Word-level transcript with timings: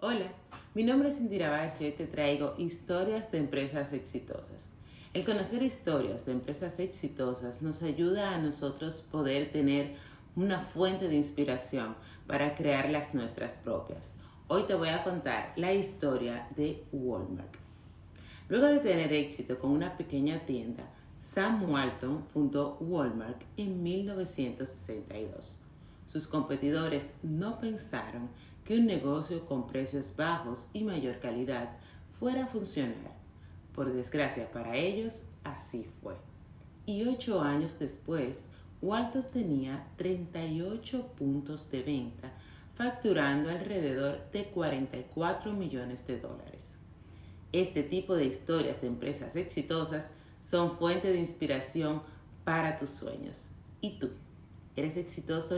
Hola, 0.00 0.30
mi 0.76 0.84
nombre 0.84 1.08
es 1.08 1.18
Indira 1.18 1.50
Báez 1.50 1.80
y 1.80 1.86
hoy 1.86 1.90
te 1.90 2.06
traigo 2.06 2.54
historias 2.56 3.32
de 3.32 3.38
empresas 3.38 3.92
exitosas. 3.92 4.70
El 5.12 5.24
conocer 5.24 5.60
historias 5.64 6.24
de 6.24 6.30
empresas 6.30 6.78
exitosas 6.78 7.62
nos 7.62 7.82
ayuda 7.82 8.32
a 8.32 8.38
nosotros 8.38 9.02
poder 9.02 9.50
tener 9.50 9.96
una 10.36 10.60
fuente 10.60 11.08
de 11.08 11.16
inspiración 11.16 11.96
para 12.28 12.54
crear 12.54 12.90
las 12.90 13.12
nuestras 13.12 13.54
propias. 13.54 14.14
Hoy 14.46 14.62
te 14.68 14.76
voy 14.76 14.90
a 14.90 15.02
contar 15.02 15.52
la 15.56 15.74
historia 15.74 16.46
de 16.54 16.84
Walmart. 16.92 17.56
Luego 18.48 18.66
de 18.66 18.78
tener 18.78 19.12
éxito 19.12 19.58
con 19.58 19.72
una 19.72 19.96
pequeña 19.96 20.46
tienda, 20.46 20.88
Sam 21.18 21.68
Walton 21.68 22.24
fundó 22.28 22.76
Walmart 22.78 23.42
en 23.56 23.82
1962. 23.82 25.58
Sus 26.08 26.26
competidores 26.26 27.12
no 27.22 27.60
pensaron 27.60 28.28
que 28.64 28.78
un 28.78 28.86
negocio 28.86 29.46
con 29.46 29.66
precios 29.66 30.16
bajos 30.16 30.68
y 30.72 30.82
mayor 30.82 31.20
calidad 31.20 31.70
fuera 32.18 32.44
a 32.44 32.46
funcionar. 32.46 33.16
Por 33.74 33.92
desgracia 33.92 34.50
para 34.50 34.74
ellos, 34.74 35.22
así 35.44 35.86
fue. 36.02 36.16
Y 36.84 37.06
ocho 37.06 37.40
años 37.42 37.78
después, 37.78 38.48
Walton 38.80 39.26
tenía 39.26 39.86
38 39.96 41.12
puntos 41.16 41.70
de 41.70 41.82
venta, 41.82 42.32
facturando 42.74 43.50
alrededor 43.50 44.30
de 44.32 44.46
44 44.46 45.52
millones 45.52 46.06
de 46.06 46.18
dólares. 46.18 46.76
Este 47.52 47.82
tipo 47.82 48.14
de 48.14 48.24
historias 48.24 48.80
de 48.80 48.86
empresas 48.86 49.36
exitosas 49.36 50.12
son 50.42 50.76
fuente 50.76 51.12
de 51.12 51.20
inspiración 51.20 52.02
para 52.44 52.76
tus 52.78 52.90
sueños. 52.90 53.48
¿Y 53.80 53.98
tú? 53.98 54.10
¿Eres 54.76 54.96
exitoso 54.96 55.56